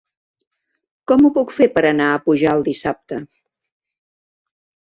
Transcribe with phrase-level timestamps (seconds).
[1.11, 3.23] Com ho puc fer per anar a Pujalt dissabte?